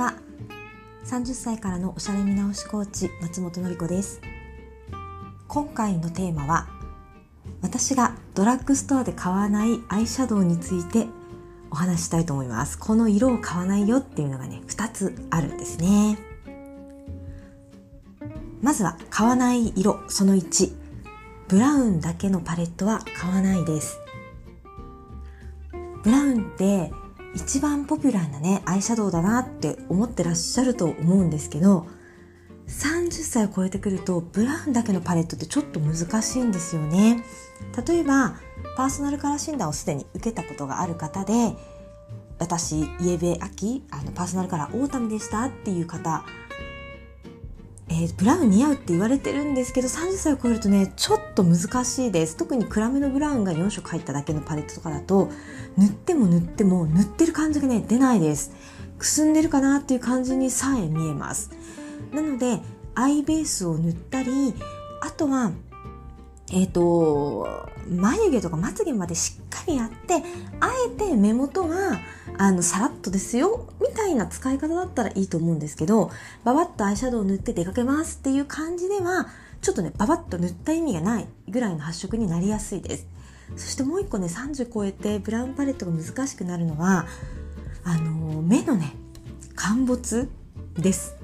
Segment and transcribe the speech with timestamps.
[0.00, 0.14] は
[1.04, 4.22] 30歳からのおしゃれ見直しコーチ松本の子です。
[5.46, 6.68] 今回のテーマは
[7.60, 11.06] 私がドラッグストアで買わないアイシャドウについて
[11.70, 12.78] お話したいと思います。
[12.78, 16.16] この色を買わないよっていうのがね2つあるんですね。
[18.62, 20.74] まずは買わない色その1
[21.48, 23.98] ブラウンだけのパレットは買わないです。
[26.02, 26.90] ブラウンって
[27.34, 31.86] 一番ポピュラーなねアイシャドウだなって思ってらっしゃると思うんですけど
[32.68, 37.24] 30歳を超えてくるとブラウンだけのパレットってちょっと難しいんですよね。
[37.86, 38.36] 例えば
[38.76, 41.54] パーソナルカラー診断をすでに受けたことがある方で
[42.38, 46.24] 私イエベ秋あのパーソナルカラーオータムでしたっていう方
[47.92, 52.36] えー、ブラウン似合うって言われてるんですけど30歳を超えるとねちょっと難しいです。
[52.36, 55.28] 特に暗めのブラウンが4色入っただけのパレットとかだと
[55.76, 58.52] 塗っても塗っても塗ってる感じがね出ないです。
[58.96, 61.50] くすんでるかなっていう感じにさえ見えます。
[62.12, 62.60] なので
[62.94, 64.54] アイベースを塗ったり
[65.00, 65.52] あとは
[66.52, 70.14] えっ、ー、と眉毛とかまつげまでしっかりやって
[70.60, 72.00] あえて目元は
[72.38, 76.10] あのさらっとですよみたいな使い方だったらいいと思うんですけど
[76.44, 79.28] ババッとアイシャドウを塗って出かけますっていう感じでは
[79.62, 83.06] ちょっとねババッと塗った意味がないぐらいの発色になりやすいです。
[83.56, 87.06] そしてもう一個ね30超えてブラウンパレットが難しくなるのは
[87.84, 88.94] あの目のね
[89.56, 90.30] 陥没
[90.76, 91.16] です。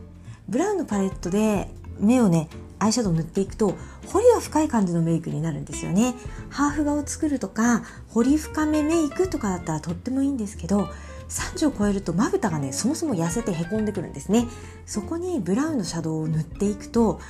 [0.49, 3.75] ブラウンのパレットで目をねアイシャドウ塗っていくと
[4.07, 6.15] 彫りが深い感じのメイクになるんですよね。
[6.51, 10.89] ハーフ顔を作るとか彫り深めメイクとかだったらとってもいいんですけど
[11.29, 14.47] 30を超えるとまぶたがねそもそも痩せてへこんでくるんですね。
[14.85, 17.21] そこにブラウンのシャドウを塗っていくと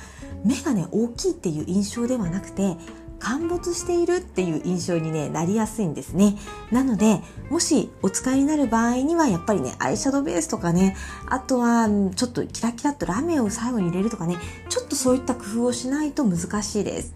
[0.43, 2.77] 目がね大きいっていう印象ではなくて
[3.19, 6.35] 陥没しているっていう印象に、ね、なりやすいんですね。
[6.71, 10.95] なので、もしお使いになる場合には、やっぱりね、アイシャドウベースとかね、
[11.27, 14.37] あとは、ちょっとキラキラとラメを最後に入れるとかね、
[14.69, 17.13] ちょっとそういった工夫をしないと難しいです。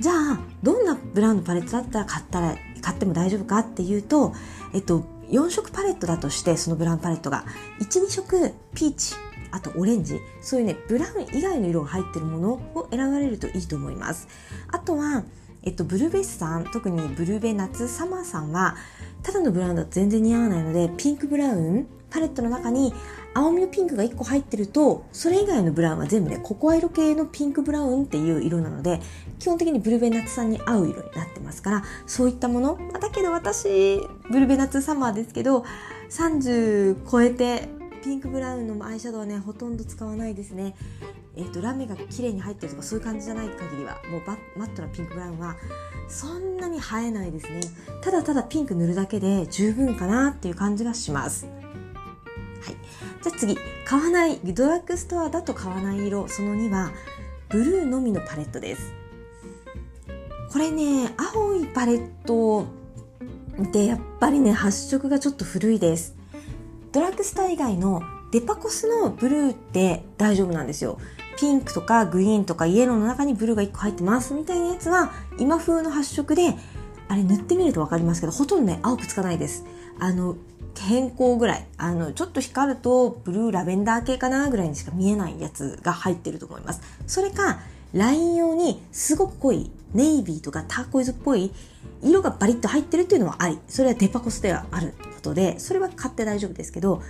[0.00, 4.32] じゃあ、どんなブラウンのパレットだったら買ったら、買っても大丈夫かっていうと、
[4.72, 7.44] えっと、4色パレットだとして、そのブラウンパレットが、
[7.80, 9.14] 1、2色ピーチ、
[9.50, 10.20] あとオレンジ。
[10.40, 14.28] そういうねブラウン以外の色が入ってるものを選ばれるといいと思います。
[14.70, 15.24] あとは
[15.64, 18.76] えっと、ブルベスさん特にブルベ夏サマーさんは
[19.22, 22.94] ただのブラウンだと全然似合わないのでピンクブラウンパレットの中に
[23.34, 29.00] 青みのピンクが1個入ってるとそれ以外のブラウンは全部ねココア色系のピンクブラウンっていう色なので
[29.38, 32.78] 基本的にブルベナッツさんに合う色になってますからそういったもの。
[33.00, 35.64] だけど私ブルベナッツサマーですけど
[36.10, 40.74] 30超えてピンクブラウンのアイシャドウはねほとんど使わないですね。
[41.36, 45.56] えーと、ラメが綺麗に入ってるとかそういう感じじゃない限りはもうバマットなピンクブラウンは
[46.08, 47.60] そんなに映えないですね。
[48.02, 51.46] ただただピンク塗るだけで十分かなっていう感じがします。
[51.46, 52.76] はい。
[53.22, 56.90] じゃあ次買わないドラッグストアだと買わない色その2は
[57.48, 58.92] ブルーのみのパレットです。
[60.50, 62.66] これね青いパレット
[63.72, 66.17] でやっぱりね発色がちょっと古いです。
[66.92, 70.98] ドラッグストア以外のデパコスのブルーって大丈夫なんですよ。
[71.38, 76.54] ピンクとかグリーンとかイエローの中にブルーが1個入ってますみたいなやつは今風の発色で
[77.08, 79.64] あれ塗ってみると分かりますけどほとんどね青くつかないです。
[79.98, 80.36] あの
[80.78, 81.66] 変更ぐらい。
[81.76, 86.80] あのちょっと光るとブルーラベンダー系かなぐらいにしか見えないやつが入ってると思います。
[87.06, 87.60] それか
[87.92, 91.52] ライン用にすごく濃いネイビーとかターコイズっぽい
[92.02, 93.58] 色がバリッと入ってるっていうのはあり。
[93.68, 94.94] それはデパコスではある。
[95.18, 97.02] ことでそれは買って大丈夫ですけど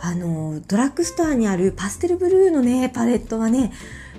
[0.00, 3.72] あのドラッグストアにあるパステルブルーのねパレットはね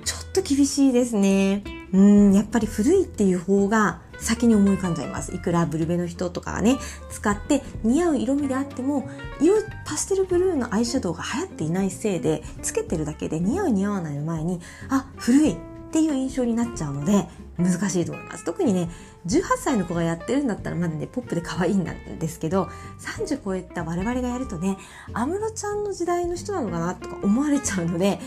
[0.04, 1.64] ちょっと厳しいですね。
[1.94, 5.36] うんやっぱり古いっていう方が先に思い浮かんじゃいます。
[5.36, 6.78] いくらブルベの人とかがね
[7.10, 9.10] 使って似合う色味であっても
[9.42, 9.56] 色
[9.86, 15.58] パステルブルーのアイシャドウが流行っていないせいでつけてるだけで似合う似合わないの前にあ古いっ
[15.92, 17.28] ていう印象になっちゃうので
[17.62, 18.44] 難しいと思います。
[18.44, 18.90] 特にね
[19.28, 22.70] 18歳の子がやってるんだったらまだねポップで可愛いんですけど
[23.00, 24.78] 30超えた我々がやるとね
[25.14, 28.18] 安室ちゃんの時代の人なのかなとか思われちゃうのでやっ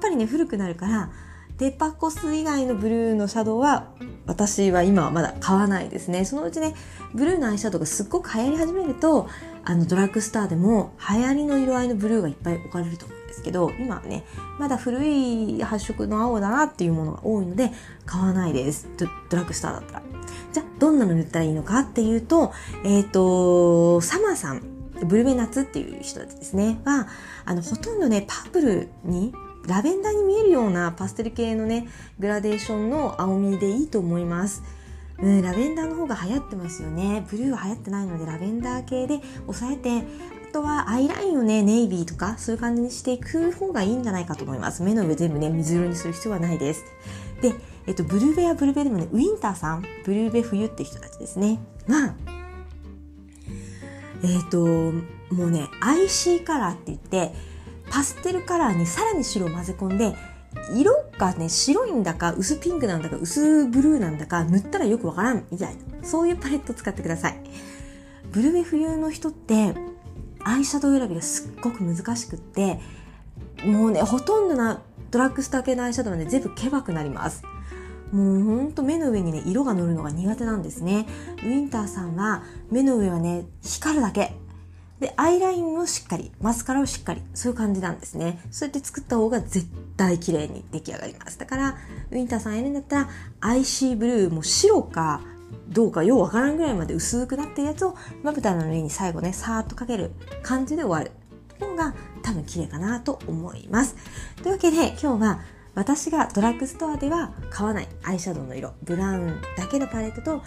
[0.00, 1.10] ぱりね古くなるから
[1.58, 3.88] デパコス以外のブルーのシャドウは
[4.26, 6.24] 私は今はまだ買わないですね。
[6.24, 6.74] そのうちね
[7.12, 9.28] ブルーのアイシャドウがすっごく流行り始めると
[9.64, 13.04] あのドラッグストアでも流行りの色合いのブルーがいっぱい置かれると。
[13.04, 14.24] 思うですけど今はね
[14.58, 17.70] まだ古い発色の青だなっていうものが多いので
[18.04, 19.06] 買わないですド
[19.36, 20.02] ラッグストアだったら
[20.52, 22.52] じゃあどんなの塗ったらいいのかっていうと
[22.84, 24.62] えっ、ー、とサマーさん
[25.04, 27.08] ブルベナツっていう人たちですねは
[27.44, 29.32] あのほとんどねパープルに
[29.66, 31.88] ラベンダーに見えるようなパステル系のね
[32.18, 34.62] グラデーションの青みでいいと思います。
[35.18, 37.26] うん、ラベンダーの方が流行ってますよね。
[37.30, 40.02] ブルーは流行ってないのでラベンダー系で抑えて
[40.50, 44.82] トはアイラインをねネイビーとかそういう感じにしていく方がいいんじゃないかと思います。
[44.82, 46.84] 目の上全部ね水色にする必要はないです。
[47.40, 47.54] で、
[47.86, 51.58] えっと、ブルーベやブルベでもねウィンターさんブルーベ冬って人たちですね。
[51.86, 52.14] まあ
[54.22, 57.32] えっ、ともうね IC カラーって言って
[57.90, 60.14] パステルカラーにさらに白を混ぜ込んで
[60.74, 65.82] 色がね白いんだか薄ピンクなんだか薄ブルーなんだか塗ったらよくわからんみたいな。
[66.02, 67.40] そういうパレット使ってください。
[68.30, 69.74] ブルベ冬の人って
[70.44, 72.80] アイシャドウ選びがすっごく難しくって
[73.64, 77.42] もうねほとんどなドラッグストア系のアイシャドウはね全部ケバくなります。
[78.12, 81.06] もうほんと目の上にね色が乗るのが苦手なんですね。
[81.38, 84.34] ウィンターさんは目の上はね光るだけ。
[84.98, 88.40] でアイラインをしっかりマスカラをしっかりそういう感じなんですね。
[88.50, 89.66] そうやって作った方が絶
[89.96, 91.38] 対綺麗に出来上がります。
[91.38, 91.76] だから
[92.10, 93.08] ウィンターさんやるんだったら
[93.40, 95.22] アイシーブルーも白か
[95.70, 100.10] どうかようわからんぐらいまで薄くなってるやつをまぶたの上に最後ねさーっとかける
[100.42, 101.12] 感じで終わる。
[101.60, 103.94] 方が多分綺麗かなと思います。
[104.42, 105.40] というわけで今日は
[105.74, 108.72] 私がドラッグストアでは買わないアイシャドウの色。
[108.82, 110.42] ブラウンだけのパレットと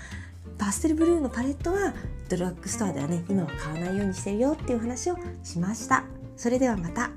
[0.58, 1.94] パステルブルーのパレットは
[2.30, 6.04] ドラッグストアではね今は買わないようにしてるよっていう話をしました。
[6.36, 7.10] それではまた。